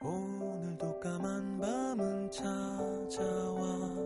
[0.00, 4.05] 오늘도 까만 밤은 찾아와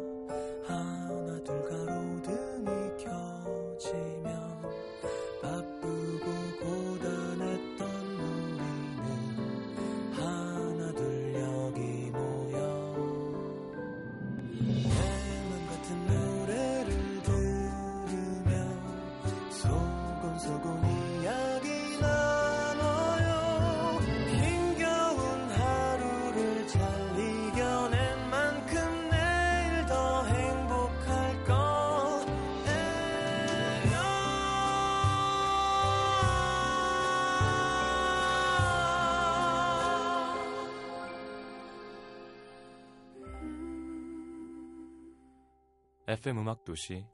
[46.20, 47.06] FM 음악 도시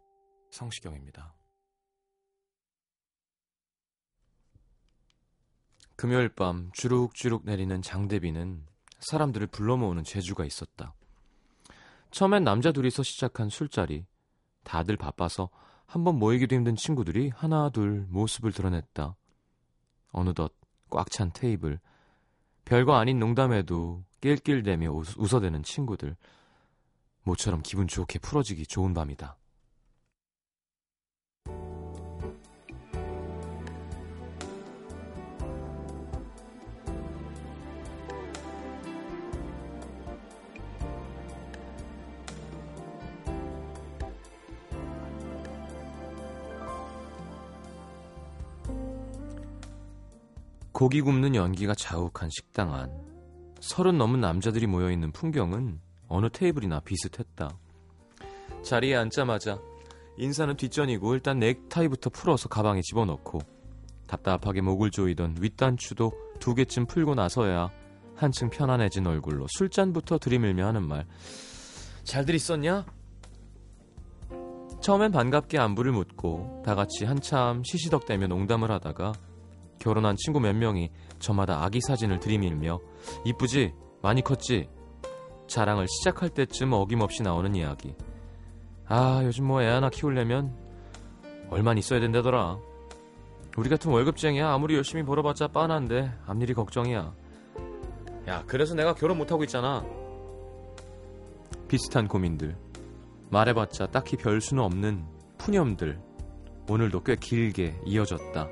[0.51, 1.33] 성시경입니다.
[5.95, 8.66] 금요일 밤 주룩주룩 내리는 장대비는
[8.98, 10.95] 사람들을 불러 모으는 재주가 있었다.
[12.10, 14.07] 처음엔 남자 둘이서 시작한 술자리.
[14.65, 15.51] 다들 바빠서
[15.87, 19.15] 한번 모이기도 힘든 친구들이 하나 둘 모습을 드러냈다.
[20.10, 20.52] 어느덧
[20.90, 21.79] 꽉 찬 테이블.
[22.65, 26.16] 별거 아닌 농담에도 낄낄대며 웃- 웃어대는 친구들.
[27.27, 29.37] 모처럼 기분 좋게 풀어지기 좋은 밤이다.
[50.71, 52.90] 고기 굽는 연기가 자욱한 식당 안.
[53.61, 57.51] 서른 넘은 남자들이 모여있는 풍경은 어느 테이블이나 비슷했다.
[58.62, 59.59] 자리에 앉자마자
[60.16, 63.40] 인사는 뒷전이고 일단 넥타이부터 풀어서 가방에 집어넣고
[64.06, 67.71] 답답하게 목을 조이던 윗단추도 두 개쯤 풀고 나서야
[68.15, 71.06] 한층 편안해진 얼굴로 술잔부터 들이밀며 하는 말.
[72.04, 72.87] 잘들 있었냐?
[74.81, 79.12] 처음엔 반갑게 안부를 묻고 다 같이 한참 시시덕대며 농담을 하다가
[79.78, 82.78] 결혼한 친구 몇 명이 저마다 아기 사진을 들이밀며
[83.25, 83.75] 이쁘지?
[84.03, 84.69] 많이 컸지?
[85.47, 87.95] 자랑을 시작할 때쯤 어김없이 나오는 이야기.
[88.89, 90.55] 아, 요즘 뭐 애 하나 키우려면
[91.51, 92.59] 얼만 있어야 된다더라.
[93.56, 97.15] 우리 같은 월급쟁이야 아무리 열심히 벌어봤자 빤한데 앞일이 걱정이야.
[98.29, 99.85] 야, 그래서 내가 결혼 못하고 있잖아.
[101.69, 102.56] 비슷한 고민들.
[103.31, 105.05] 말해봤자 딱히 별 수는 없는
[105.39, 105.99] 푸념들.
[106.69, 108.49] 오늘도 꽤 길게 이어졌다.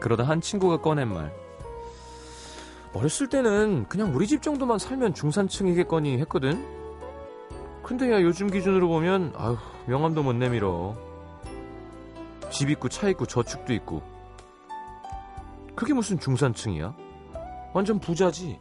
[0.00, 1.32] 그러다 한 친구가 꺼낸 말.
[2.96, 6.64] 어렸을 때는 그냥 우리 집 정도만 살면 중산층이겠거니 했거든?
[7.82, 10.96] 근데 야 요즘 기준으로 보면 아휴 명함도 못 내밀어
[12.50, 14.02] 집 있고 차 있고 저축도 있고
[15.74, 16.94] 그게 무슨 중산층이야?
[17.74, 18.58] 완전 부자지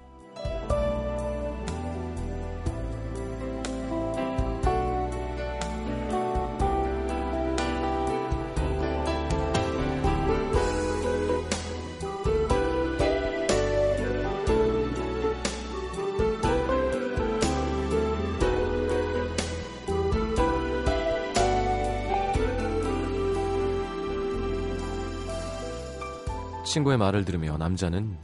[26.76, 28.18] 친구의 말을 들으며 남자는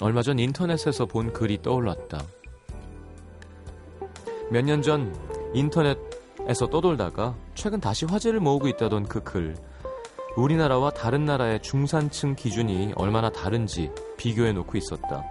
[0.00, 2.22] 얼마 전 인터넷에서 본 글이 떠올랐다.
[4.50, 5.14] 몇 년 전
[5.52, 9.56] 인터넷에서 떠돌다가 최근 다시 화제를 모으고 있다던 그 글.
[10.38, 15.24] 우리나라와 다른 나라의 중산층 기준이 얼마나 다른지 비교해 놓고 있었다.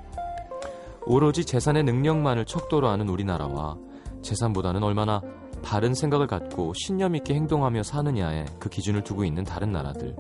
[1.08, 3.76] 오로지 재산의 능력만을 척도로 하는 우리나라와
[4.22, 5.20] 재산보다는 얼마나
[5.64, 10.16] 바른 생각을 갖고 신념 있게 행동하며 사느냐에 그 기준을 두고 있는 다른 나라들.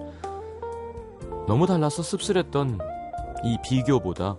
[1.48, 2.80] 너무 달라서 씁쓸했던
[3.44, 4.38] 이 비교보다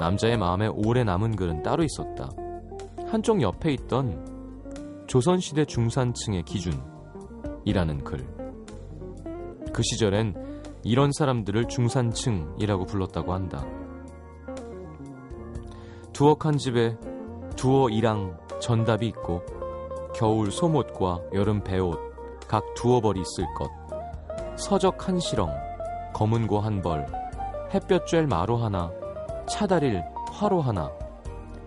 [0.00, 2.30] 남자의 마음에 오래 남은 글은 따로 있었다.
[3.06, 8.26] 한쪽 옆에 있던 조선시대 중산층의 기준이라는 글.
[9.72, 10.34] 그 시절엔
[10.84, 13.66] 이런 사람들을 중산층이라고 불렀다고 한다.
[16.12, 16.96] 두억한 집에
[17.56, 19.42] 두어 이랑 전답이 있고
[20.14, 21.98] 겨울 소못과 여름 배옷
[22.48, 23.70] 각 두어 벌이 있을 것.
[24.56, 25.50] 서적 한 시렁,
[26.16, 27.06] 검은 고 한 벌,
[27.74, 28.90] 햇볕 쬐일 마루 하나,
[29.46, 30.02] 차다릴
[30.32, 30.90] 화로 하나,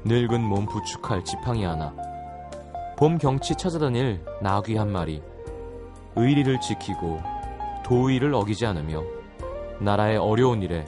[0.06, 1.94] 늙은 몸 부축할 지팡이 하나,
[2.98, 5.22] 봄 경치 찾아다닐 나귀 한 마리,
[6.16, 7.20] 의리를 지키고
[7.86, 9.04] 도의를 어기지 않으며
[9.82, 10.84] 나라의 어려운 일에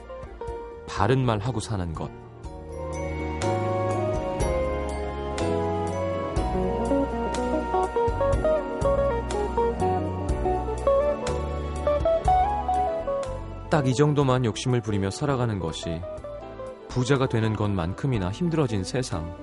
[0.90, 2.10] 바른 말 하고 사는 것.
[13.72, 16.02] 딱 이 정도만 욕심을 부리며 살아가는 것이
[16.90, 19.34] 부자가 되는 것만큼이나 힘들어진 세상.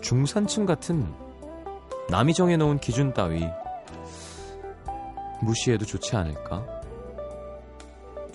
[0.00, 1.06] 중산층 같은
[2.10, 3.46] 남이 정해놓은 기준 따위
[5.40, 6.66] 무시해도 좋지 않을까?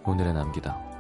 [0.05, 0.92] 오늘의 남기다.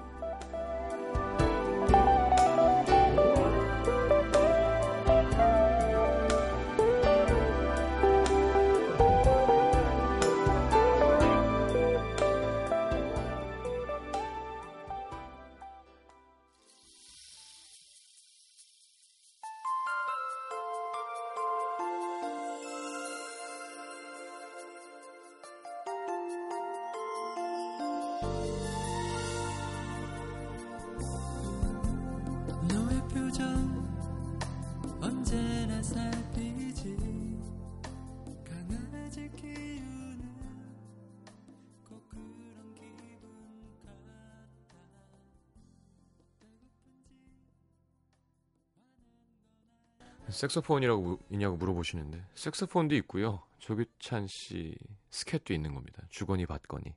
[50.43, 53.43] 색소폰이라고 있냐고 물어보시는데 색소폰도 있고요.
[53.59, 54.75] 조규찬 씨
[55.09, 56.03] 스캣도 있는 겁니다.
[56.09, 56.93] 주거니 받거니.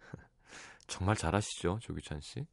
[0.86, 2.46] 정말 잘하시죠, 조규찬 씨.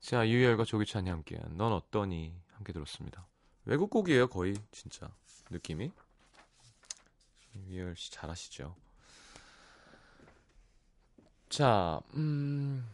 [0.00, 3.26] 자, 유열과 조규찬이 함께한 넌 어떠니 함께 들었습니다.
[3.66, 5.10] 외국 곡이에요, 거의 진짜
[5.50, 5.92] 느낌이.
[7.68, 8.74] 유열 씨 잘하시죠.
[11.50, 12.90] 자, 음.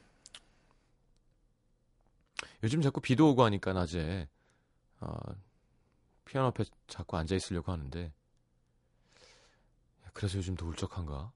[2.65, 4.29] 요즘 자꾸 비도 오고 하니까 낮에
[5.01, 5.17] 어,
[6.29, 8.13] 피아노 앞에 자꾸 앉아 있으려고 하는데
[10.13, 11.33] 그래서 요즘 더 울적한가?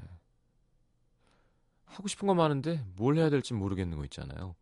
[0.00, 0.04] 예.
[1.86, 4.54] 하고 싶은 거 많은데 뭘 해야 될지 모르겠는 거 있잖아요.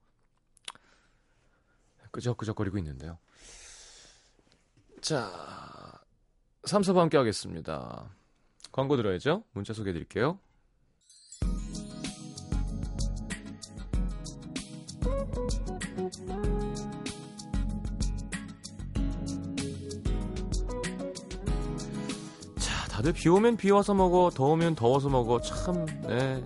[2.10, 3.18] 끄적끄적거리고 있는데요.
[5.00, 6.00] 자,
[6.64, 8.10] 3, 4부 함께 하겠습니다.
[8.72, 9.44] 광고 들어야죠?
[9.52, 10.40] 문자 소개해 드릴게요.
[23.00, 25.40] 다들 비 오면 비 와서 먹어, 더우면 더워서 먹어.
[25.40, 26.44] 참, 네.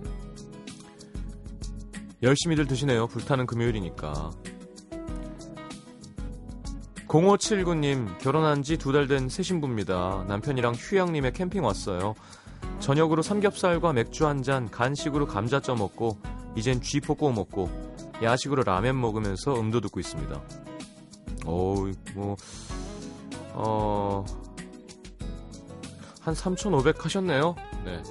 [2.23, 3.07] 열심히들 드시네요.
[3.07, 4.31] 불타는 금요일이니까.
[7.09, 10.23] 0579님, 결혼한 지 두 달 된 새 신부입니다.
[10.29, 12.15] 남편이랑 휴양림에 캠핑 왔어요.
[12.79, 16.17] 저녁으로 삼겹살과 맥주 한 잔, 간식으로 감자 쪄 먹고,
[16.55, 17.69] 이젠 쥐포 구워 먹고,
[18.23, 20.41] 야식으로 라면 먹으면서 음도 듣고 있습니다.
[21.45, 22.37] 어우, 뭐,
[23.51, 24.23] 어,
[26.25, 27.55] 한 3,500 하셨네요.
[27.85, 28.01] 네.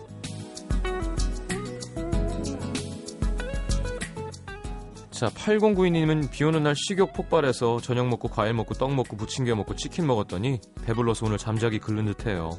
[5.10, 9.74] 자, 8092님은 비 오는 날 식욕 폭발해서 저녁 먹고 과일 먹고 떡 먹고 부침개 먹고
[9.74, 12.50] 치킨 먹었더니 배불러서 오늘 잠자기 긁는 듯해요.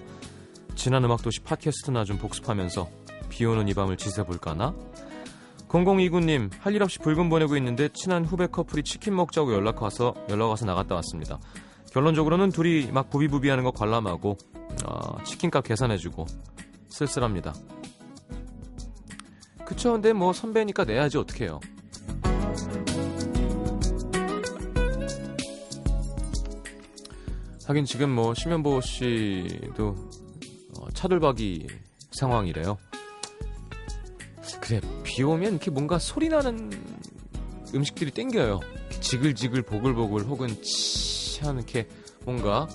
[0.76, 2.90] 지난 음악도시 팟캐스트나 좀 복습하면서
[3.30, 4.74] 비 오는 이 밤을 지새볼까나?
[5.70, 10.50] 0029님, 할 일 없이 붉은 보내고 있는데 친한 후배 커플이 치킨 먹자고 연락 와서 연락
[10.50, 11.40] 와서 나갔다 왔습니다.
[11.92, 14.38] 결론적으로는 둘이 막 부비부비하는 거 관람하고
[14.86, 16.26] 어, 치킨값 계산해주고
[16.90, 17.54] 쓸쓸합니다.
[19.66, 19.94] 그쵸?
[19.94, 21.60] 근데 뭐 선배니까 내야지 어떡해요.
[27.66, 29.96] 하긴 지금 뭐 심현보 씨도
[30.80, 31.68] 어, 차돌박이
[32.12, 32.78] 상황이래요.
[34.62, 36.72] 그래 비 오면 이렇게 뭔가 소리 나는
[37.74, 38.60] 음식들이 땡겨요.
[39.02, 41.88] 지글지글 보글보글 혹은 치 하는 이렇게
[42.24, 42.68] 뭔가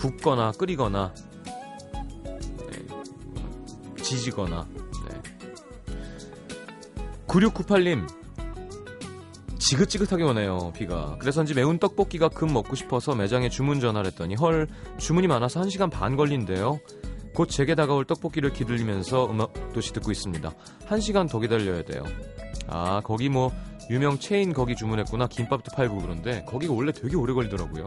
[0.00, 1.12] 굽거나 끓이거나
[2.24, 2.86] 네,
[4.02, 4.66] 지지거나
[5.06, 5.22] 네.
[7.26, 8.08] 9698님
[9.58, 11.16] 지긋지긋하게 오네요 비가.
[11.20, 14.66] 그래서인지 매운 떡볶이가 금 먹고 싶어서 매장에 주문 전화를 했더니 헐
[14.96, 16.80] 주문이 많아서 1시간 반 걸린대요.
[17.34, 20.50] 곧 제게 다가올 떡볶이를 기다리면서 음악 도시 듣고 있습니다.
[20.88, 22.02] 1시간 더 기다려야 돼요.
[22.66, 23.52] 아 거기 뭐
[23.90, 25.28] 유명 체인 거기 주문했구나.
[25.28, 27.86] 김밥도 팔고 그런데 거기가 원래 되게 오래 걸리더라고요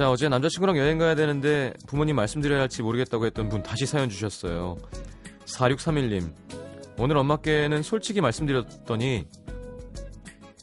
[0.00, 4.78] 자, 어제 남자친구랑 여행 가야 되는데 부모님 말씀드려야 할지 모르겠다고 했던 분 다시 사연 주셨어요.
[5.44, 6.32] 4631님.
[6.96, 9.26] 오늘 엄마께는 솔직히 말씀드렸더니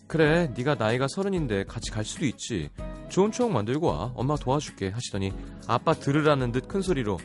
[0.07, 2.71] 그래, 네가 나이가 서른인데 같이 갈 수도 있지.
[3.09, 4.11] 좋은 추억 만들고 와.
[4.15, 5.31] 엄마 도와줄게 하시더니
[5.67, 7.19] 아빠 들으라는 듯 큰 소리로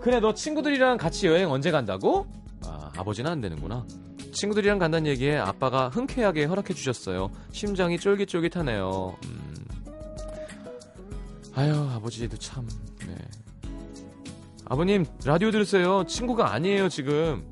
[0.00, 2.28] 그래, 너 친구들이랑 같이 여행 언제 간다고?
[2.64, 3.84] 아, 아버지는 안 되는구나.
[4.30, 7.32] 친구들이랑 간다는 얘기에 아빠가 흔쾌하게 허락해 주셨어요.
[7.50, 9.16] 심장이 쫄깃쫄깃하네요.
[9.24, 9.47] 음.
[11.58, 12.68] 아유 아버지도 참
[13.04, 13.16] 네.
[14.66, 17.44] 아버님 라디오 들으세요 친구가 아니에요 지금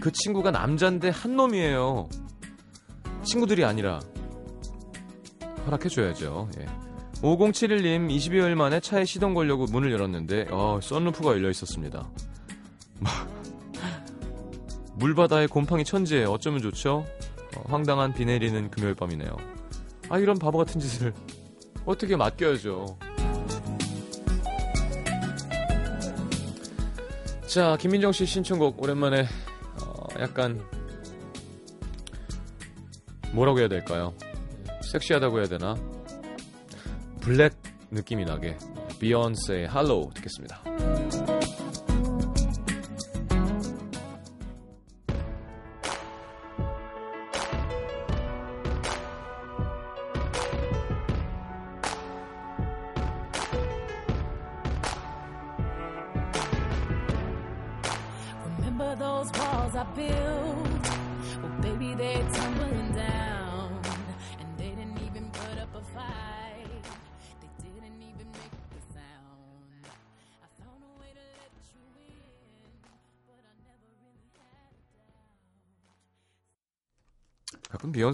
[0.00, 2.08] 그 친구가 남잔데 한 놈이에요
[3.24, 3.98] 친구들이 아니라
[5.66, 6.66] 허락해줘야죠 예.
[7.22, 12.10] 5071님 20여일 만에 차에 시동 걸려고 문을 열었는데 어, 썬루프가 열려 있었습니다.
[14.96, 17.06] 물바다에 곰팡이 천지에 어쩌면 좋죠?
[17.56, 19.53] 어, 황당한 비 내리는 금요일 밤이네요.
[20.14, 21.12] 아 이런 바보 같은 짓을
[21.84, 22.96] 어떻게 맡겨야죠.
[27.48, 29.26] 자 김민정 씨 신청곡 오랜만에
[29.82, 30.64] 어, 약간
[33.32, 34.14] 뭐라고 해야 될까요?
[34.92, 35.74] 섹시하다고 해야 되나?
[37.20, 37.52] 블랙
[37.90, 38.56] 느낌이 나게
[39.00, 40.62] 비욘세의 할로우 듣겠습니다.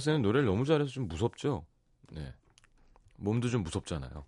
[0.00, 1.64] 비욘세는 노래를 너무 잘해서 좀 무섭죠.
[2.10, 2.34] 네.
[3.16, 4.24] 몸도 좀 무섭잖아요.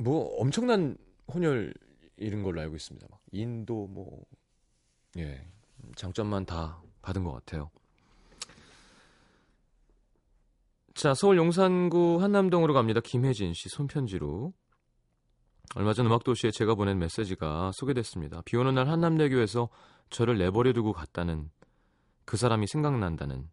[0.00, 0.96] 뭐 엄청난
[1.32, 1.72] 혼혈
[2.16, 3.06] 이런 걸로 알고 있습니다.
[3.10, 4.22] 막 인도 뭐
[5.18, 5.46] 예.
[5.96, 7.70] 장점만 다 받은 것 같아요.
[10.94, 13.00] 자, 서울 용산구 한남동으로 갑니다.
[13.00, 14.52] 김혜진 씨 손편지로.
[15.76, 18.42] 얼마 전 음악도시에 제가 보낸 메시지가 소개됐습니다.
[18.44, 19.68] 비 오는 날 한남대교에서
[20.10, 21.50] 저를 내버려 두고 갔다는
[22.24, 23.48] 그 사람이 생각난다는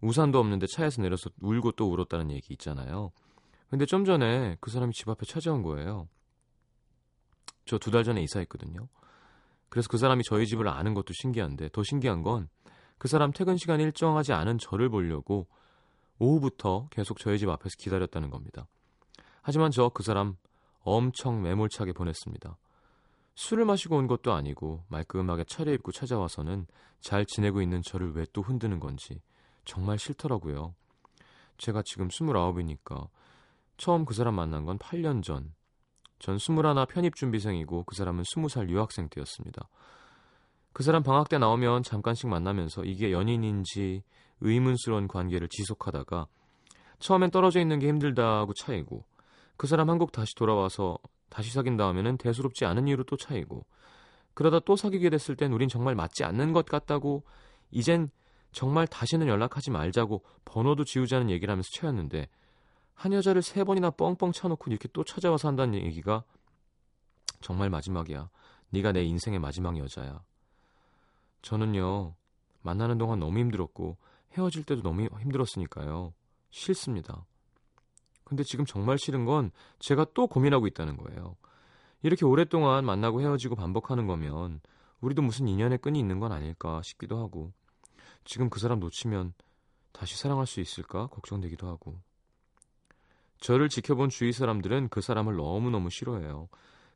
[0.00, 3.12] 우산도 없는데 차에서 내려서 울고 또 울었다는 얘기 있잖아요.
[3.68, 6.08] 근데 좀 전에 그 사람이 집 앞에 찾아온 거예요.
[7.66, 8.88] 저 두 달 전에 이사했거든요.
[9.68, 12.48] 그래서 그 사람이 저희 집을 아는 것도 신기한데 더 신기한 건
[12.98, 15.46] 그 사람 퇴근 시간 일정하지 않은 저를 보려고
[16.18, 18.66] 오후부터 계속 저희 집 앞에서 기다렸다는 겁니다.
[19.40, 20.36] 하지만 저 그 사람
[20.80, 22.58] 엄청 매몰차게 보냈습니다.
[23.34, 26.66] 술을 마시고 온 것도 아니고 말끔하게 차려입고 찾아와서는
[27.00, 29.20] 잘 지내고 있는 저를 왜 또 흔드는 건지
[29.64, 30.74] 정말 싫더라고요.
[31.58, 33.08] 제가 지금 29이니까
[33.76, 35.54] 처음 그 사람 만난 건 8년 전.
[36.18, 39.68] 전 21 편입 준비생이고 그 사람은 20살 유학생 때였습니다.
[40.72, 44.02] 그 사람 방학 때 나오면 잠깐씩 만나면서 이게 연인인지
[44.40, 46.26] 의문스러운 관계를 지속하다가
[46.98, 49.04] 처음엔 떨어져 있는 게 힘들다고 차이고
[49.56, 50.98] 그 사람 한국 다시 돌아와서
[51.30, 53.64] 다시 사귄 다음에는 대수롭지 않은 이유로 또 차이고
[54.34, 57.24] 그러다 또 사귀게 됐을 땐 우린 정말 맞지 않는 것 같다고
[57.70, 58.10] 이젠
[58.52, 62.28] 정말 다시는 연락하지 말자고 번호도 지우자는 얘기를 하면서 채웠는데
[62.94, 66.24] 한 여자를 세 번이나 뻥뻥 차놓고 이렇게 또 찾아와서 한다는 얘기가
[67.40, 68.28] 정말 마지막이야.
[68.70, 70.22] 네가 내 인생의 마지막 여자야.
[71.42, 72.14] 저는요
[72.62, 73.96] 만나는 동안 너무 힘들었고
[74.36, 76.12] 헤어질 때도 너무 힘들었으니까요
[76.50, 77.24] 싫습니다.
[78.30, 81.34] 근데 지금 정말 싫은 건 제가 또 고민하고 있다는 거예요.
[82.04, 84.60] 이렇게 오랫동안 만나고 헤어지고 반복하는 거면
[85.00, 87.52] 우리도 무슨 인연의 끈이 있는 건 아닐까 싶기도 하고
[88.24, 89.34] 지금 그 사람 놓치면
[89.90, 91.98] 다시 사랑할 수 있을까 걱정되기도 하고
[93.40, 96.48] 저를 지켜본 주위 사람들은 그 사람을 너무너무 싫어해요.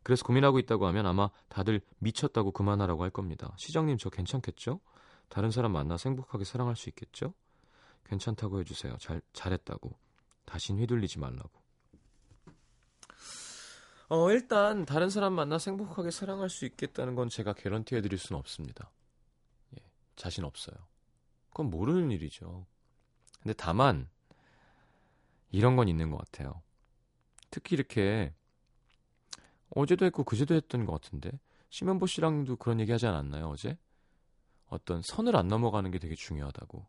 [0.04, 3.52] 그래서 고민하고 있다고 하면 아마 다들 미쳤다고 그만하라고 할 겁니다.
[3.56, 4.78] 시장님 저 괜찮겠죠?
[5.28, 7.34] 다른 사람 만나서 행복하게 사랑할 수 있겠죠?
[8.04, 8.96] 괜찮다고 해주세요.
[9.00, 10.03] 잘, 잘했다고.
[10.44, 11.50] 다신 휘둘리지 말라고.
[14.08, 18.90] 어, 일단 다른 사람 만나서 행복하게 사랑할 수 있겠다는 건 제가 개런티 해드릴 수는 없습니다.
[19.76, 19.82] 예,
[20.16, 20.76] 자신 없어요.
[21.50, 22.66] 그건 모르는 일이죠.
[23.42, 24.08] 근데 다만
[25.50, 26.62] 이런 건 있는 것 같아요.
[27.50, 28.34] 특히 이렇게
[29.70, 31.30] 어제도 했고 그제도 했던 것 같은데
[31.70, 33.76] 심현보 씨랑도 그런 얘기 하지 않았나요 어제?
[34.66, 36.86] 어떤 선을 안 넘어가는 게 되게 중요하다고.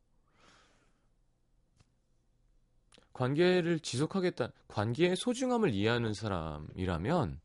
[3.15, 7.39] 관계를 지속하겠다, 관계의 소중함을 이해하는 사람이라면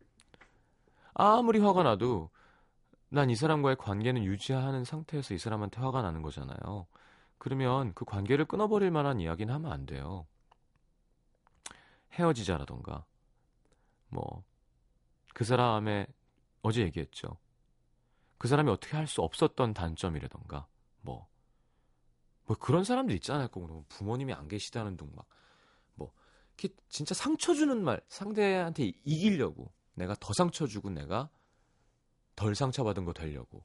[1.14, 2.28] 아무리 화가 나도
[3.08, 6.86] 난 이 사람과의 관계는 유지하는 상태에서 이 사람한테 화가 나는 거잖아요.
[7.38, 10.26] 그러면 그 관계를 끊어버릴 만한 이야기는 하면 안 돼요.
[12.14, 13.04] 헤어지자라던가,
[14.08, 14.42] 뭐,
[15.34, 16.08] 그 사람의,
[16.62, 17.38] 어제 얘기했죠.
[18.38, 20.66] 그 사람이 어떻게 할 수 없었던 단점이라던가,
[21.02, 21.28] 뭐,
[22.46, 23.48] 뭐 그런 사람들 있잖아요.
[23.48, 25.26] 꼭 부모님이 안 계시다는 둥 막,
[26.68, 31.30] 뭐, 진짜 상처 주는 말, 상대한테 이기려고, 내가 더 상처 주고 내가
[32.36, 33.64] 덜 상처받은 거 되려고.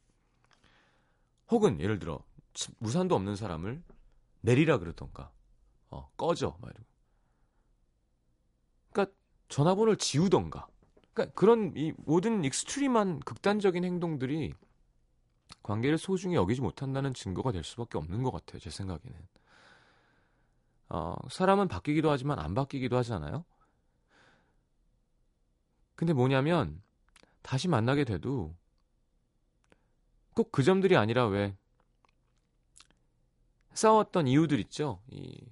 [1.50, 2.24] 혹은, 예를 들어,
[2.80, 3.84] 우산도 없는 사람을
[4.42, 5.32] 내리라 그러던가,
[5.90, 6.86] 어, 꺼져, 막 이러고.
[8.92, 9.16] 그러니까
[9.50, 10.68] 전화번호를 지우던가.
[11.14, 14.54] 그러니까 그런 이 모든 extreme한 극단적인 행동들이
[15.64, 18.60] 관계를 소중히 여기지 못한다는 증거가 될 수밖에 없는 것 같아요.
[18.60, 19.35] 제 생각에는.
[20.90, 23.46] 어, 사람은 바뀌기도 하지만 안 바뀌기도 하잖아요.
[25.96, 26.82] 근데 뭐냐면
[27.42, 28.56] 다시 만나게 돼도
[30.36, 31.58] 꼭 그 점들이 아니라 왜
[33.74, 35.02] 싸웠던 이유들 있죠.
[35.12, 35.46] 이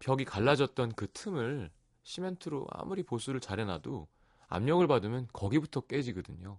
[0.00, 1.70] 벽이 갈라졌던 그 틈을
[2.02, 4.08] 시멘트로 아무리 보수를 잘해놔도
[4.48, 6.58] 압력을 받으면 거기부터 깨지거든요.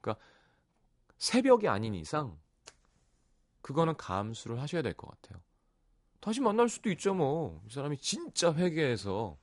[0.00, 0.22] 그러니까
[1.18, 2.38] 새벽이 아닌 이상
[3.62, 5.40] 그거는 감수를 하셔야 될 것 같아요.
[6.22, 7.60] 다시 만날 수도 있죠, 뭐.
[7.66, 9.36] 이 사람이 진짜 회개해서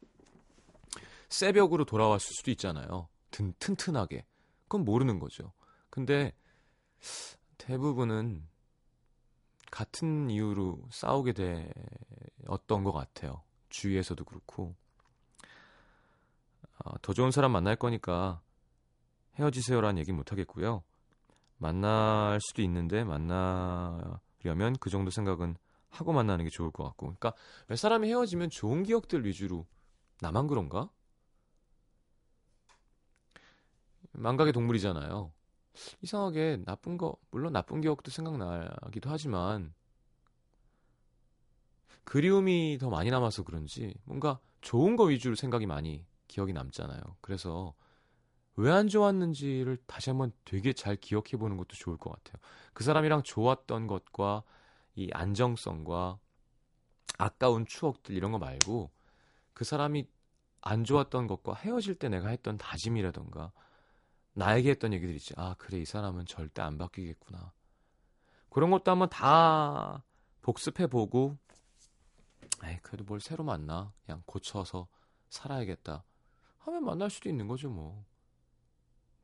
[1.28, 3.10] 새벽으로 돌아왔을 수도 있잖아요.
[3.32, 4.26] 든, 튼튼하게.
[4.64, 5.52] 그건 모르는 거죠.
[5.90, 6.34] 근데
[7.58, 8.48] 대부분은
[9.70, 13.44] 같은 이유로 싸우게 되었던 것 같아요.
[13.68, 14.74] 주위에서도 그렇고.
[16.78, 18.42] 아, 더 좋은 사람 만날 거니까
[19.36, 20.82] 헤어지세요라는 얘기 못 하겠고요.
[21.58, 25.58] 만날 수도 있는데 만나려면 그 정도 생각은
[25.90, 27.08] 하고 만나는 게 좋을 것 같고.
[27.08, 27.34] 그러니까
[27.68, 29.66] 왜 사람이 헤어지면 좋은 기억들 위주로
[30.22, 30.90] 나만 그런가?
[34.12, 35.32] 망각의 동물이잖아요.
[36.02, 39.74] 이상하게 나쁜 거 물론 나쁜 기억도 생각나기도 하지만
[42.04, 47.02] 그리움이 더 많이 남아서 그런지 뭔가 좋은 거 위주로 생각이 많이 기억이 남잖아요.
[47.22, 47.74] 그래서
[48.58, 52.42] 왜 안 좋았는지를 다시 한번 되게 잘 기억해 보는 것도 좋을 것 같아요.
[52.74, 54.44] 그 사람이랑 좋았던 것과
[54.96, 56.20] 이 안정성과
[57.18, 58.92] 아까운 추억들 이런 거 말고
[59.54, 60.08] 그 사람이
[60.62, 63.52] 안 좋았던 것과 헤어질 때 내가 했던 다짐이라던가
[64.34, 65.34] 나에게 했던 얘기들 있지.
[65.38, 67.52] 아, 그래, 이 사람은 절대 안 바뀌겠구나.
[68.50, 70.04] 그런 것도 한번 다
[70.42, 71.38] 복습해보고,
[72.64, 73.94] 에이, 그래도 뭘 새로 만나.
[74.06, 74.88] 그냥 고쳐서
[75.30, 76.04] 살아야겠다.
[76.60, 78.06] 하면 만날 수도 있는 거죠, 뭐.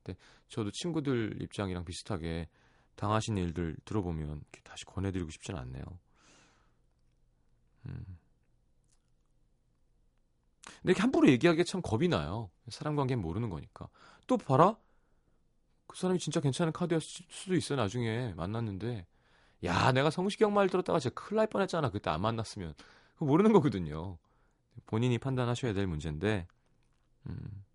[0.04, 2.50] 근데 저도 친구들 입장이랑 비슷하게
[2.96, 5.84] 당하신 일들 들어보면 다시 권해드리고 싶진 않네요.
[7.88, 8.18] 음.
[10.82, 12.50] 근데 함부로 얘기하기가 참 겁이 나요.
[12.70, 13.90] 사람 관계는 모르는 거니까.
[14.28, 14.78] 또 봐라?
[15.88, 17.78] 그 사람이 진짜 괜찮은 카드였을 수도 있어요.
[17.78, 19.06] 나중에 만났는데
[19.64, 21.90] 야 내가 성시경 말 들었다가 진짜 큰일 날 뻔했잖아.
[21.90, 22.74] 그때 안 만났으면
[23.14, 24.18] 그거 모르는 거거든요.
[24.86, 26.48] 본인이 판단하셔야 될 문제인데
[27.28, 27.66] 음.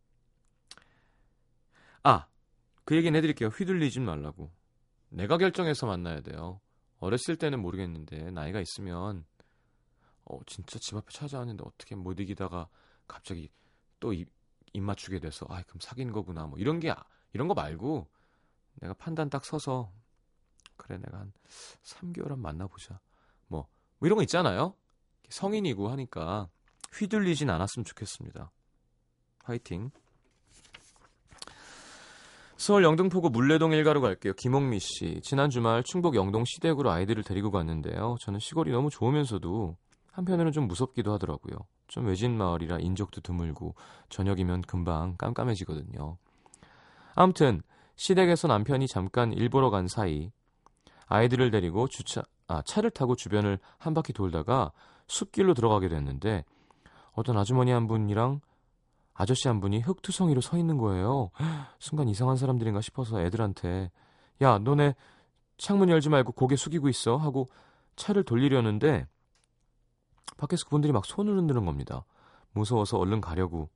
[2.03, 2.27] 아,
[2.85, 3.49] 그 얘기는 해드릴게요.
[3.49, 4.51] 휘둘리지 말라고.
[5.11, 6.61] 내가 결정해서 만나야 돼요.
[6.99, 9.25] 어렸을 때는 모르겠는데 나이가 있으면
[10.25, 12.69] 어 진짜 집 앞에 찾아왔는데 어떻게 못 이기다가
[13.07, 13.51] 갑자기
[14.01, 14.13] 또
[14.73, 16.95] 입 맞추게 돼서 아 그럼 사귄 거구나 뭐 이런 게
[17.33, 18.09] 이런 거 말고
[18.75, 19.93] 내가 판단 딱 서서
[20.77, 21.33] 그래 내가 한
[21.83, 23.01] 3개월 한 만나보자
[23.49, 23.67] 뭐,
[23.99, 24.75] 뭐 이런 거 있잖아요.
[25.29, 26.49] 성인이고 하니까
[26.93, 28.51] 휘둘리진 않았으면 좋겠습니다.
[29.45, 29.91] 화이팅
[32.61, 34.35] 서울 영등포구 물레동 일가로 갈게요.
[34.35, 35.19] 김홍미 씨.
[35.23, 38.17] 지난 주말 충북 영동 시댁으로 아이들을 데리고 갔는데요.
[38.21, 39.79] 저는 시골이 너무 좋으면서도
[40.13, 41.57] 한편으로는 좀 무섭기도 하더라고요.
[41.89, 43.77] 좀 외진 마을이라 인적도 드물고
[44.11, 46.19] 저녁이면 금방 깜깜해지거든요.
[47.15, 47.63] 아무튼
[47.97, 50.31] 시댁에서 남편이 잠깐 일 보러 간 사이
[51.07, 54.71] 아이들을 데리고 주차 아, 차를 타고 주변을 한 바퀴 돌다가
[55.07, 56.45] 숲길로 들어가게 됐는데
[57.13, 58.43] 어떤 아주머니 한 분이랑
[59.21, 61.31] 아저씨 한 분이 흙투성이로 서 있는 거예요.
[61.79, 63.91] 순간 이상한 사람들인가 싶어서 애들한테
[64.41, 64.95] 야 너네
[65.59, 67.51] 창문 열지 말고 고개 숙이고 있어 하고
[67.97, 69.07] 차를 돌리려는데
[70.39, 72.07] 밖에서 그분들이 막 손을 흔드는 겁니다.
[72.53, 73.69] 무서워서 얼른 가려고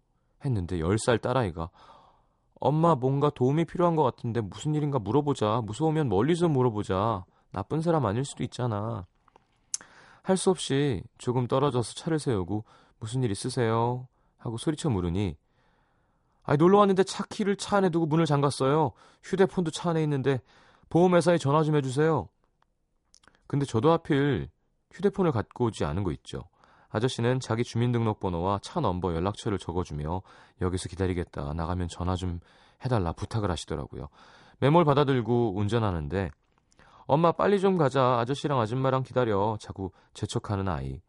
[0.47, 1.69] 했는데 10살 딸아이가
[2.59, 5.61] 엄마 뭔가 도움이 필요한 것 같은데 무슨 일인가 물어보자.
[5.67, 7.27] 무서우면 멀리서 물어보자.
[7.53, 9.07] 나쁜 사람 아닐 수도 있잖아.
[10.23, 12.65] 할 수 없이 조금 떨어져서 차를 세우고
[12.99, 14.09] 무슨 일 있으세요?
[14.45, 15.37] 하고 소리쳐 물으니
[16.43, 18.93] 아니 놀러 왔는데 차 키를 차 안에 두고 문을 잠갔어요.
[19.23, 20.41] 휴대폰도 차 안에 있는데
[20.91, 22.29] 보험회사에 전화 좀 해주세요.
[23.47, 24.51] 근데 저도 하필
[24.93, 26.43] 휴대폰을 갖고 오지 않은 거 있죠.
[26.91, 30.21] 아저씨는 자기 주민등록번호와 차 넘버 연락처를 적어주며
[30.61, 31.55] 여기서 기다리겠다.
[31.55, 32.41] 나가면 전화 좀
[32.85, 34.09] 해달라 부탁을 하시더라고요.
[34.61, 36.31] 메모를 받아들고 운전하는데
[37.07, 38.19] 엄마 빨리 좀 가자.
[38.21, 39.57] 아저씨랑 아줌마랑 기다려.
[39.59, 41.01] 자꾸 재촉하는 아이.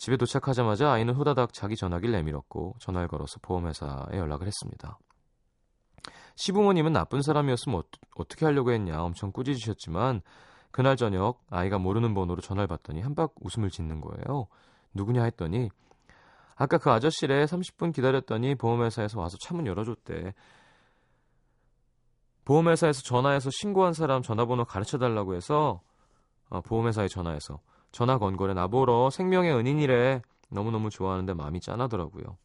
[0.00, 4.98] 집에 도착하자마자 아이는 후다닥 자기 전화기를 내밀었고 전화를 걸어서 보험회사에 연락을 했습니다.
[6.36, 7.82] 시부모님은 나쁜 사람이었으면
[8.16, 10.22] 어, 떻게 하려고 했냐 엄청 꾸짖으셨지만
[10.70, 14.46] 그날 저녁 아이가 모르는 번호로 전화를 받더니 한박 웃음을 짓는 거예요.
[14.94, 15.68] 누구냐 했더니
[16.56, 20.32] 아까 그 아저씨래 30분 기다렸더니 보험회사에서 와서 차문 열어줬대.
[22.46, 25.82] 보험회사에서 전화해서 신고한 사람 전화번호 가르쳐달라고 해서
[26.48, 27.60] 어, 보험회사에 전화해서
[27.92, 30.22] 전화 건 거래 나보러 생명의 은인이래.
[30.50, 32.36] 너무너무 좋아하는데 마음이 짠하더라고요.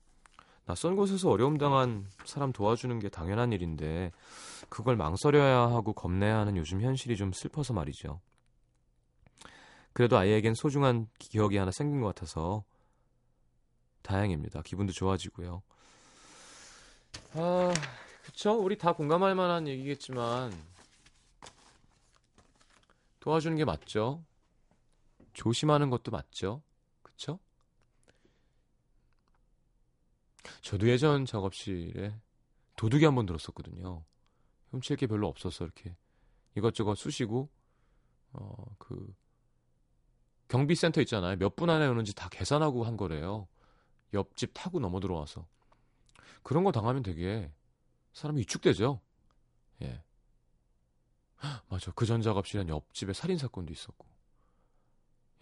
[0.65, 4.12] 낯선 곳에서 어려움 당한 사람 도와주는 게 당연한 일인데
[4.69, 8.19] 그걸 망설여야 하고 겁내야 하는 요즘 현실이 좀 슬퍼서 말이죠.
[9.93, 12.63] 그래도 아이에겐 소중한 기억이 하나 생긴 것 같아서
[14.01, 14.62] 다행입니다.
[14.63, 15.62] 기분도 좋아지고요.
[17.36, 17.73] 아,
[18.23, 18.53] 그쵸?
[18.60, 20.51] 우리 다 공감할 만한 얘기겠지만
[23.19, 24.23] 도와주는 게 맞죠?
[25.36, 26.63] 조심하는 것도 맞죠?
[27.04, 27.39] 그쵸?
[30.62, 32.19] 저도 예전 작업실에
[32.76, 34.04] 도둑이 한 번 들었었거든요.
[34.71, 35.95] 훔칠 게 별로 없어서 이렇게
[36.56, 37.50] 이것저것 쑤시고
[38.34, 39.15] 어 그
[40.48, 41.38] 경비센터 있잖아요.
[41.38, 43.48] 몇 분 안에 오는지 다 계산하고 한 거래요.
[44.13, 45.48] 옆집 타고 넘어 들어와서
[46.43, 47.52] 그런 거 당하면 되게
[48.13, 49.02] 사람이 위축되죠.
[49.84, 50.04] 예.
[51.69, 51.91] 맞아.
[51.91, 54.08] 그 전 작업실에 옆집에 살인 사건도 있었고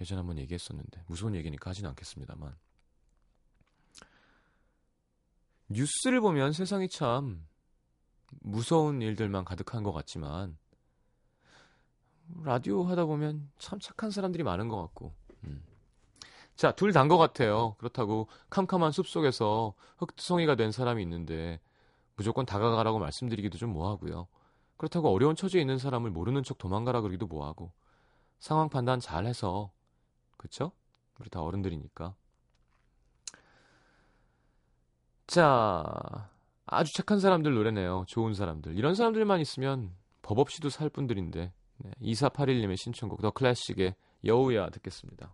[0.01, 2.56] 예전에 한번 얘기했었는데 무서운 얘기니까 하진 않겠습니다만
[5.69, 7.45] 뉴스를 보면 세상이 참
[8.41, 10.58] 무서운 일들만 가득한 것 같지만
[12.43, 15.13] 라디오 하다 보면 참 착한 사람들이 많은 것 같고
[15.45, 15.63] 음.
[16.56, 17.75] 자, 둘 단 것 같아요.
[17.79, 21.60] 그렇다고 캄캄한 숲속에서 흑투성이가 된 사람이 있는데
[22.15, 24.27] 무조건 다가가라고 말씀드리기도 좀 뭐하고요.
[24.77, 27.71] 그렇다고 어려운 처지에 있는 사람을 모르는 척 도망가라 그러기도 뭐하고
[28.39, 29.71] 상황 판단 잘 해서
[30.43, 30.73] 그쵸?
[31.19, 32.13] 우리 다 어른들이니까
[35.25, 36.29] 자
[36.65, 38.03] 아주 착한 사람들 노래네요.
[38.08, 38.77] 좋은 사람들.
[38.77, 45.34] 이런 사람들만 있으면 법 없이도 살 분들인데 네, 2481님의 신청곡 더 클래식의 여우야 듣겠습니다.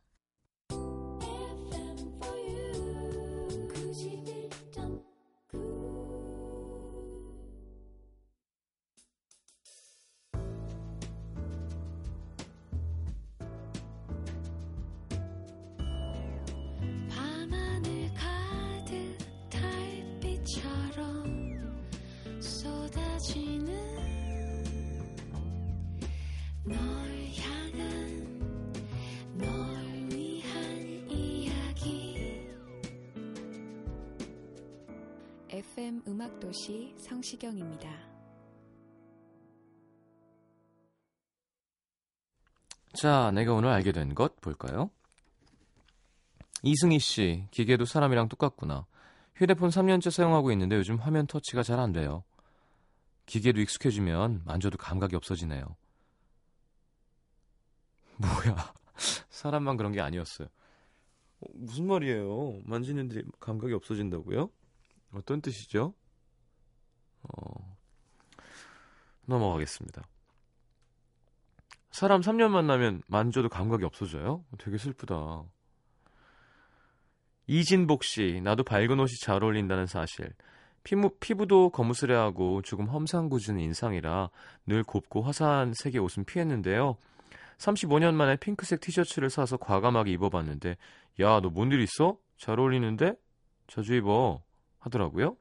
[37.41, 37.89] 성시경입니다.
[42.93, 44.91] 자, 내가 오늘 알게 된 것 볼까요?
[46.63, 48.85] 이승희 씨, 기계도 사람이랑 똑같구나.
[49.35, 52.23] 휴대폰 3년째 사용하고 있는데 요즘 화면 터치가 잘 안 돼요.
[53.25, 55.75] 기계도 익숙해지면 만져도 감각이 없어지네요.
[58.17, 58.73] 뭐야.
[59.29, 60.47] 사람만 그런 게 아니었어요.
[61.39, 62.59] 어, 무슨 말이에요?
[62.65, 64.49] 만지는데 감각이 없어진다고요?
[65.13, 65.95] 어떤 뜻이죠?
[67.23, 67.75] 어,
[69.25, 70.03] 넘어가겠습니다.
[71.91, 74.43] 사람 3년 만나면 만져도 감각이 없어져요?
[74.57, 75.43] 되게 슬프다.
[77.47, 80.31] 이진복 씨, 나도 밝은 옷이 잘 어울린다는 사실.
[80.83, 84.29] 피부, 피부도 거무스레하고 조금 험상궂은 인상이라
[84.65, 86.97] 늘 곱고 화사한 색의 옷은 피했는데요.
[87.57, 90.77] 35년 만에 핑크색 티셔츠를 사서 과감하게 입어봤는데,
[91.19, 92.17] 야, 너 뭔 일 있어?
[92.37, 93.13] 잘 어울리는데?
[93.67, 94.41] 자주 입어.
[94.79, 95.35] 하더라고요.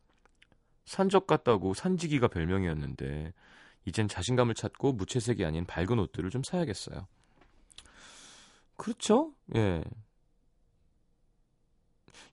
[0.91, 3.33] 산적 같다고 산지기가 별명이었는데,
[3.85, 7.07] 이젠 자신감을 찾고 무채색이 아닌 밝은 옷들을 좀 사야겠어요.
[8.77, 9.33] 그렇죠?
[9.55, 9.85] 예.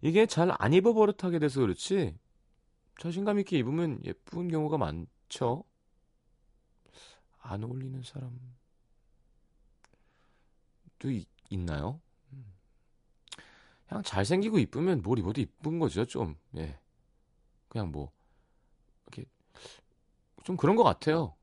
[0.01, 2.17] 이게 잘 안 입어버릇하게 돼서 그렇지,
[2.99, 5.63] 자신감 있게 입으면 예쁜 경우가 많죠?
[7.41, 8.39] 안 어울리는 사람도
[11.05, 12.01] 이- 있나요?
[12.33, 12.45] 음.
[13.87, 16.35] 그냥 잘생기고 이쁘면 뭘 입어도 이쁜 거죠, 좀.
[16.57, 16.79] 예.
[17.69, 18.11] 그냥 뭐,
[20.47, 21.35] 좀 그런 것 같아요.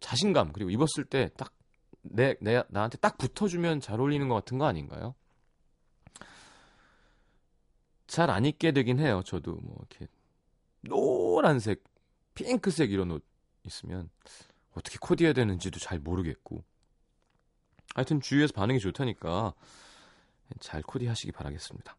[0.00, 1.54] 자신감 그리고 입었을 때 딱
[2.02, 5.14] 내 내 나한테 딱 붙어주면 잘 어울리는 것 같은 거 아닌가요?
[8.06, 9.22] 잘 안 입게 되긴 해요.
[9.24, 10.06] 저도 뭐 이렇게
[10.82, 11.82] 노란색,
[12.34, 13.24] 핑크색 이런 옷
[13.64, 14.10] 있으면
[14.72, 16.62] 어떻게 코디해야 되는지도 잘 모르겠고.
[17.94, 19.54] 하여튼 주위에서 반응이 좋다니까
[20.60, 21.96] 잘 코디하시기 바라겠습니다.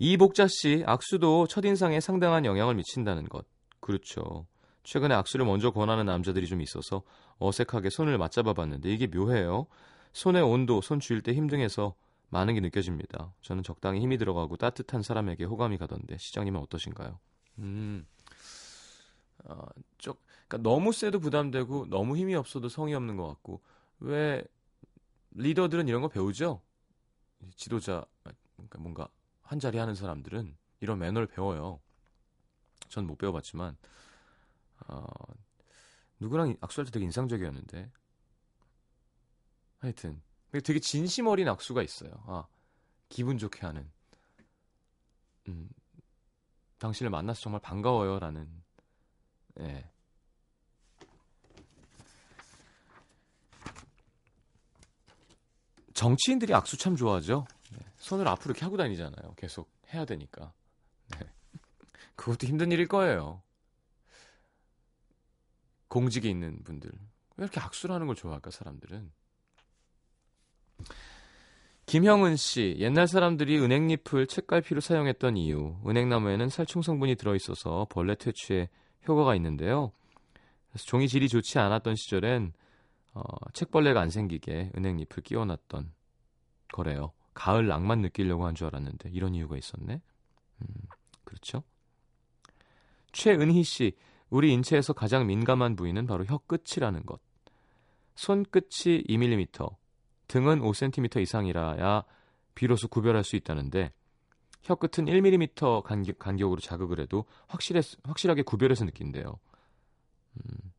[0.00, 3.46] 이복자 씨, 악수도 첫인상에 상당한 영향을 미친다는 것.
[3.78, 4.46] 그렇죠.
[4.84, 7.02] 최근에 악수를 먼저 권하는 남자들이 좀 있어서
[7.38, 9.66] 어색하게 손을 맞잡아 봤는데 이게 묘해요.
[10.12, 11.94] 손의 온도, 손 쥐일 때 힘등해서
[12.30, 13.32] 많은 게 느껴집니다.
[13.42, 17.18] 저는 적당히 힘이 들어가고 따뜻한 사람에게 호감이 가던데 시장님은 어떠신가요?
[17.58, 18.06] 음,
[19.44, 19.66] 어,
[19.98, 23.60] 쪽, 그러니까 너무 세도 부담되고 너무 힘이 없어도 성의 없는 것 같고
[24.00, 24.42] 왜
[25.32, 26.60] 리더들은 이런 거 배우죠?
[27.56, 28.04] 지도자,
[28.56, 29.08] 그러니까 뭔가
[29.42, 31.80] 한 자리 하는 사람들은 이런 매너를 배워요.
[32.88, 33.76] 전 못 배워봤지만
[34.92, 35.34] 어,
[36.20, 37.90] 누구랑 악수할 때 되게 인상적이었는데
[39.78, 42.12] 하여튼 되게 진심 어린 악수가 있어요.
[42.26, 42.46] 아
[43.08, 43.90] 기분 좋게 하는
[45.48, 45.68] 음,
[46.78, 48.62] 당신을 만나서 정말 반가워요라는
[49.60, 49.90] 예.
[55.94, 57.46] 정치인들이 악수 참 좋아하죠.
[57.70, 57.78] 네.
[57.98, 59.34] 손을 앞으로 이렇게 하고 다니잖아요.
[59.36, 60.52] 계속 해야 되니까.
[61.08, 61.30] 네.
[62.16, 63.42] 그것도 힘든 일일 거예요.
[65.92, 66.90] 공직에 있는 분들.
[67.36, 69.12] 왜 이렇게 악수를 하는 걸 좋아할까, 사람들은?
[71.84, 75.76] 김형은 씨, 옛날 사람들이 은행잎을 책갈피로 사용했던 이유.
[75.86, 78.70] 은행나무에는 살충 성분이 들어있어서 벌레 퇴치에
[79.06, 79.92] 효과가 있는데요.
[80.70, 82.54] 그래서 종이 질이 좋지 않았던 시절엔
[83.12, 85.92] 어, 책벌레가 안 생기게 은행잎을 끼워놨던
[86.72, 87.12] 거래요.
[87.34, 90.00] 가을 낭만 느끼려고 한 줄 알았는데 이런 이유가 있었네.
[90.62, 90.66] 음,
[91.24, 91.62] 그렇죠.
[93.12, 93.94] 최은희 씨,
[94.32, 97.20] 우리 인체에서 가장 민감한 부위는 바로 혀 끝이라는 것.
[98.14, 99.76] 손끝이 2mm,
[100.26, 102.02] 등은 5cm 이상이라야
[102.54, 103.92] 비로소 구별할 수 있다는데
[104.62, 109.38] 혀 끝은 1mm 간격, 간격으로 자극을 해도 확실해, 확실하게 구별해서 느낀대요.
[110.36, 110.72] 음.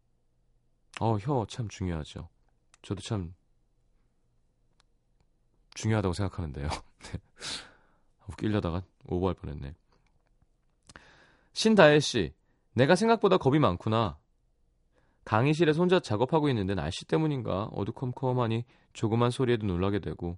[0.99, 2.29] 어, 혀 참 중요하죠.
[2.81, 3.35] 저도 참
[5.75, 6.67] 중요하다고 생각하는데요.
[7.05, 7.19] 네.
[8.29, 9.75] 웃기려다가 오버할 뻔했네.
[11.53, 12.33] 신다혜 씨,
[12.73, 14.17] 내가 생각보다 겁이 많구나.
[15.25, 20.37] 강의실에서 혼자 작업하고 있는데 날씨 때문인가 어두컴컴하니 조그만 소리에도 놀라게 되고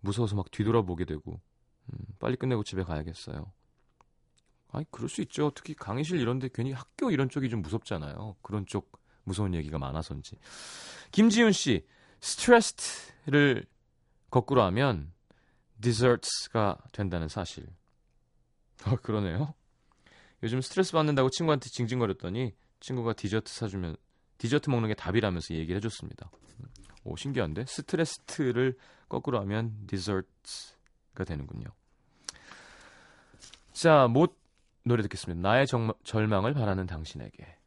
[0.00, 1.40] 무서워서 막 뒤돌아보게 되고
[1.92, 3.52] 음, 빨리 끝내고 집에 가야겠어요.
[4.72, 5.50] 아니 그럴 수 있죠.
[5.54, 8.36] 특히 강의실 이런데 괜히 학교 이런 쪽이 좀 무섭잖아요.
[8.40, 8.92] 그런 쪽
[9.24, 10.38] 무서운 얘기가 많아서인지.
[11.12, 11.86] 김지윤 씨,
[12.20, 13.66] 스트레스를
[14.30, 15.12] 거꾸로 하면
[15.80, 17.66] desserts가 된다는 사실.
[18.84, 19.54] 아 그러네요.
[20.42, 23.96] 요즘 스트레스 받는다고 친구한테 징징거렸더니 친구가 디저트 사주면
[24.38, 26.30] 디저트 먹는 게 답이라면서 얘기를 해줬습니다.
[27.04, 28.76] 오 신기한데 스트레스를
[29.08, 31.68] 거꾸로 하면 디저트가 되는군요.
[33.72, 34.38] 자, 못
[34.84, 35.46] 노래 듣겠습니다.
[35.46, 37.59] 나의 정, 절망을 바라는 당신에게.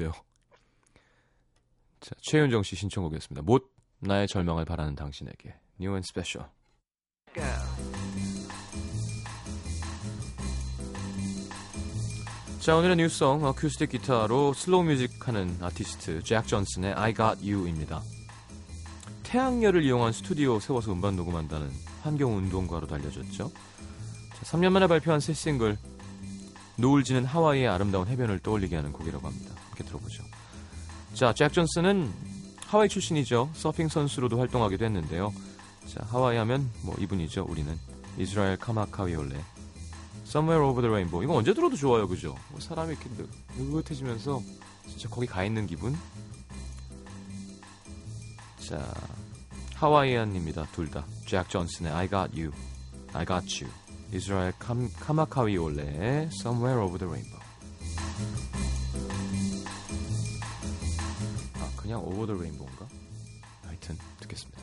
[0.00, 0.12] 네, 무거운데요.
[2.00, 3.42] 자, 최윤정 씨 신청곡이었습니다.
[3.42, 5.54] 못 나의 절망을 바라는 당신에게.
[5.78, 6.50] New and Special.
[12.60, 18.02] 자, 오늘의 new song 어쿠스틱 기타로 slow music 하는 아티스트 잭 존슨의 I Got You입니다.
[19.22, 21.70] 태양열을 이용한 스튜디오 세워서 음반 녹음한다는
[22.02, 23.50] 환경 운동가로 알려졌죠.
[23.50, 25.78] 자, 3년 만에 발표한 새 싱글
[26.76, 29.54] 노을 지는 하와이의 아름다운 해변을 떠올리게 하는 곡이라고 합니다.
[29.80, 30.22] 함께 들어보죠.
[31.14, 32.12] 자, 잭 존슨은
[32.66, 33.50] 하와이 출신이죠.
[33.54, 35.32] 서핑 선수로도 활동하기도 했는데요.
[35.86, 37.46] 자, 하와이 하면 뭐 이분이죠.
[37.48, 37.78] 우리는
[38.18, 39.40] 이스라엘 카마카위올레
[40.26, 41.24] Somewhere Over the Rainbow.
[41.24, 42.36] 이거 언제 들어도 좋아요, 그죠?
[42.50, 43.26] 뭐 사람이 이렇게 느-
[43.62, 44.40] 느긋해지면서
[44.88, 45.96] 진짜 거기 가 있는 기분.
[48.68, 48.86] 자,
[49.74, 50.66] 하와이안입니다.
[50.72, 51.04] 둘 다.
[51.26, 52.52] 잭 존슨의 I Got You,
[53.12, 53.74] I Got You.
[54.12, 57.39] 이스라엘 캄, 카마카위올레의 Somewhere Over the Rainbow.
[61.90, 62.86] 그냥 Over the Rainbow인가?
[63.64, 64.62] 하여튼 듣겠습니다.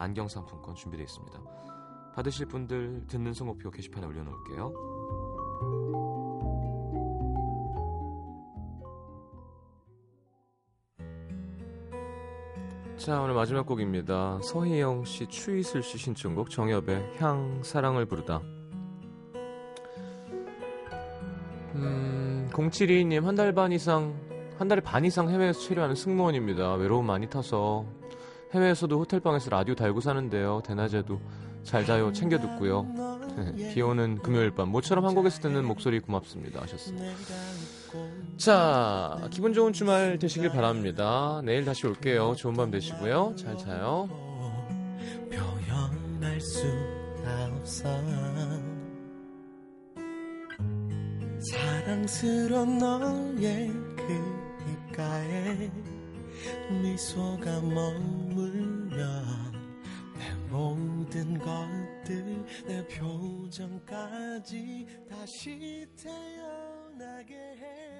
[0.00, 1.38] 안경 상품권 준비되어 있습니다.
[2.14, 4.72] 받으실 분들 듣는 성목표 게시판에 올려놓을게요.
[12.96, 14.40] 자 오늘 마지막 곡입니다.
[14.42, 18.42] 서희영 씨, 추이슬 씨 신청곡 정엽의 향 사랑을 부르다.
[21.76, 24.14] 음, 072님 한 달 반 이상
[24.58, 26.74] 한 달에 반 이상 해외에서 체류하는 승무원입니다.
[26.74, 27.86] 외로움 많이 타서
[28.52, 30.62] 해외에서도 호텔방에서 라디오 달고 사는데요.
[30.64, 31.20] 대낮에도
[31.62, 32.86] 잘 자요 챙겨 듣고요.
[33.72, 37.06] 비 오는 금요일 밤 모처럼 한국에서 듣는 목소리 고맙습니다 하셨습니다.
[38.36, 41.40] 자 기분 좋은 주말 되시길 바랍니다.
[41.44, 42.34] 내일 다시 올게요.
[42.36, 43.34] 좋은 밤 되시고요.
[43.36, 44.08] 잘 자요.
[45.30, 47.88] 표현할 수가 없어
[51.52, 55.70] 사랑스러운 너의 그 입가에
[56.82, 58.90] 미소가 머물면
[60.18, 64.26] 내 모든 것들 내 표정까지
[65.08, 67.99] 다시 태어나게 해